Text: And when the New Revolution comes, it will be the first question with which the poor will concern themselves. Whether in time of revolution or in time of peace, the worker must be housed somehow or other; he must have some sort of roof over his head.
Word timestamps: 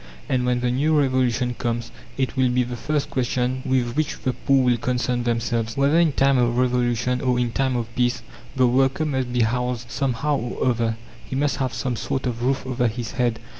And 0.27 0.47
when 0.47 0.61
the 0.61 0.71
New 0.71 0.99
Revolution 0.99 1.53
comes, 1.53 1.91
it 2.17 2.35
will 2.35 2.49
be 2.49 2.63
the 2.63 2.75
first 2.75 3.11
question 3.11 3.61
with 3.63 3.95
which 3.95 4.17
the 4.23 4.33
poor 4.33 4.63
will 4.63 4.77
concern 4.77 5.21
themselves. 5.25 5.77
Whether 5.77 5.99
in 5.99 6.13
time 6.13 6.39
of 6.39 6.57
revolution 6.57 7.21
or 7.21 7.37
in 7.37 7.51
time 7.51 7.75
of 7.75 7.95
peace, 7.95 8.23
the 8.55 8.65
worker 8.65 9.05
must 9.05 9.31
be 9.31 9.41
housed 9.41 9.91
somehow 9.91 10.37
or 10.37 10.69
other; 10.71 10.97
he 11.23 11.35
must 11.35 11.57
have 11.57 11.75
some 11.75 11.95
sort 11.95 12.25
of 12.25 12.41
roof 12.41 12.65
over 12.65 12.87
his 12.87 13.11
head. 13.11 13.39